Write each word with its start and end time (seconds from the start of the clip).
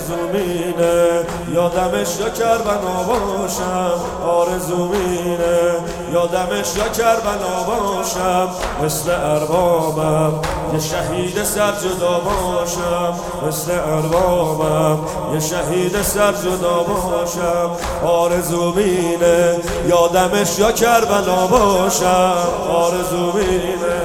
آرزومینه. 0.00 1.26
یادمش 1.52 2.20
یا 2.20 2.28
کربنا 2.28 3.02
باشم 3.06 4.00
آرزومینه. 4.26 5.76
یادمش 6.12 6.76
یا 6.76 6.88
کربنا 6.88 7.62
باشم 7.66 8.48
مثل 8.84 9.10
اربابم. 9.10 10.32
یه 10.72 10.80
شهید 10.80 11.44
سر 11.44 11.72
جدا 11.72 12.20
باشم. 12.20 13.14
مثل 13.48 13.72
اربابم. 13.72 14.98
یه 15.34 15.40
شهید 15.40 16.02
سر 16.02 16.32
جدا 16.32 16.82
باشم. 16.82 17.70
آرزومینه. 18.04 19.58
یادمش 19.88 20.58
یا 20.58 20.72
کربلا 20.72 21.46
باشم 21.46 22.34
آرزومینه. 22.70 24.00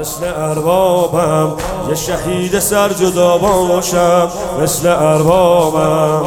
مثل 0.00 0.24
اربابم. 0.24 1.52
یه 1.88 1.94
شهید 1.94 2.58
سر 2.58 2.88
جدا 2.88 3.38
باشم 3.38 4.28
مثل 4.62 4.88
اربابم. 4.88 6.22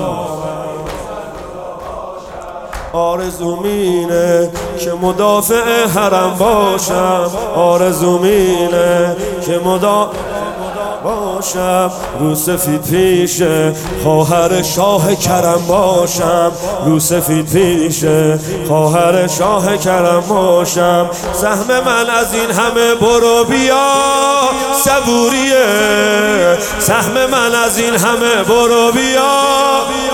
آرزومینه 2.93 4.51
که 4.79 4.93
مدافع 5.01 5.85
حرم 5.87 6.35
باشم. 6.39 7.31
آرزومینه 7.55 9.15
که 9.45 9.59
مدافع 9.65 10.44
باشم 11.05 11.91
رو 12.19 12.35
سفید 12.35 12.81
پیشه 12.81 13.73
خواهر 14.03 14.61
شاه 14.61 15.15
کرم 15.15 15.61
باشم. 15.67 16.51
رو 16.85 16.99
سفید 16.99 17.45
پیشه 17.45 18.39
خواهر 18.67 19.27
شاه 19.27 19.77
کرم 19.77 20.23
باشم. 20.29 21.09
سهم 21.33 21.83
من 21.85 22.09
از 22.09 22.33
این 22.33 22.51
همه 22.51 22.95
برو 22.95 23.43
بیا 23.43 23.91
صبوریه. 24.73 26.57
سهم 26.79 27.29
من 27.31 27.55
از 27.65 27.77
این 27.77 27.95
همه 27.95 28.43
برو 28.47 28.91
بیا. 28.91 30.04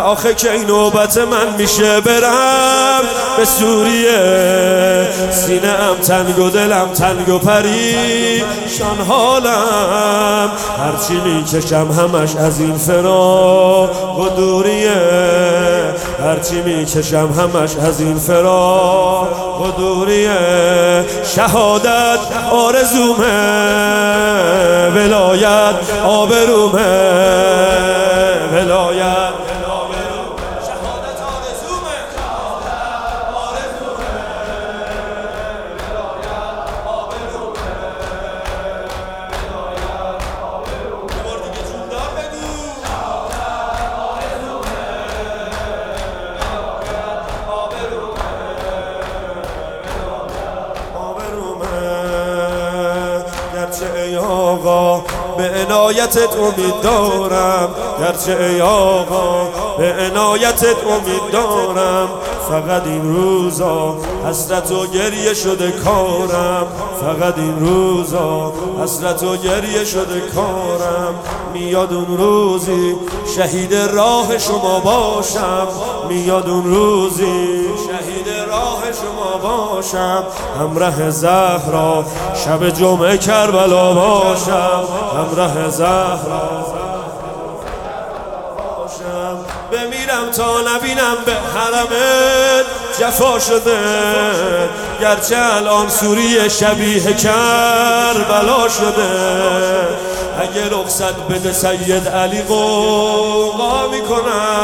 آخه 0.00 0.34
که 0.34 0.52
این 0.52 0.66
نوبت 0.66 1.18
من 1.18 1.54
میشه 1.58 2.00
برم 2.00 3.00
به 3.36 3.44
سوریه. 3.44 5.08
سینه 5.30 5.68
ام 5.68 5.96
تنگ 5.96 6.38
و 6.38 6.50
دلم 6.50 6.88
تنگ 6.88 7.28
و 7.28 7.38
پری. 7.38 8.44
شان 8.78 9.06
حالم. 9.08 10.50
هرچی 10.78 11.20
می‌کشم 11.24 11.88
همش 11.98 12.36
از 12.36 12.60
این 12.60 12.78
فراق 12.78 14.18
و 14.18 14.28
دوریه. 14.28 15.94
هرچی 16.24 16.62
می‌کشم 16.62 17.28
همش 17.38 17.76
از 17.76 18.00
این 18.00 18.18
فراق 18.18 19.60
و 19.62 19.70
دوریه. 19.80 21.04
شهادت 21.36 22.18
آرزومه. 22.50 23.26
ولایت 24.94 25.74
آبرومه. 26.04 27.99
گرچه 53.80 54.00
ای 54.00 54.16
آقا 54.16 55.02
به 55.36 55.50
عنایتت 55.50 56.36
امید 56.36 56.80
دارم 56.82 57.68
گرچه 58.00 58.36
ای 58.44 58.60
آقا 58.60 59.48
به 59.78 59.94
عنایتت 59.94 60.76
امید 60.86 61.32
دارم 61.32 62.08
فقط 62.48 62.86
این 62.86 63.14
روزا 63.14 63.96
حسرت 64.26 64.70
و 64.72 64.86
گریه 64.86 65.34
شده 65.34 65.70
کارم. 65.70 66.66
فقط 67.00 67.38
این 67.38 67.60
روزا 67.60 68.52
حسرت 68.82 69.22
و 69.22 69.36
گریه 69.36 69.84
شده 69.84 70.20
کارم. 70.20 71.14
میاد 71.52 71.92
اون 71.92 72.18
روزی 72.18 72.96
شهید 73.36 73.74
راه 73.74 74.38
شما 74.38 74.80
باشم. 74.80 75.68
میاد 76.08 76.48
اون 76.48 76.64
روزی 76.64 77.66
راه 78.50 78.82
شما 78.92 79.38
باشم 79.42 80.24
همراه 80.60 81.10
زهرا 81.10 82.04
شب 82.44 82.68
جمعه 82.70 83.18
کربلا 83.18 83.92
باشم 83.92 84.84
همراه 85.16 85.70
زهرا. 85.70 86.66
بمیرم 89.72 90.30
تا 90.36 90.60
نبینم 90.60 91.16
به 91.26 91.32
حرمت 91.32 92.66
جفا 93.00 93.38
شده. 93.38 93.78
گرچه 95.00 95.36
الان 95.36 95.88
سوری 95.88 96.50
شبیه 96.50 97.12
کربلا 97.14 98.68
شده. 98.68 99.10
اگه 100.40 100.70
رخصت 100.70 101.14
بده 101.30 101.52
سید 101.52 102.08
علی 102.08 102.42
قوقا 102.42 103.88
می‌کنم. 103.88 104.59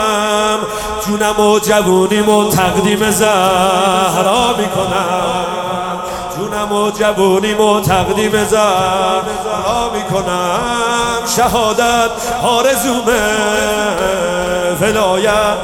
جونم 1.07 1.41
و 1.41 1.59
جوونیم 1.59 2.29
و 2.29 2.51
تقدیم 2.51 3.11
زهرا 3.11 4.57
می‌کنم. 4.59 6.01
جونم 6.37 6.73
و 6.73 6.91
جوونیم 6.91 7.61
و 7.61 7.81
تقدیم 7.81 8.45
زهرا 8.45 9.91
می‌کنم. 9.95 10.61
شهادت 11.37 12.11
آرزومه 12.43 13.23
ولایت. 14.81 15.57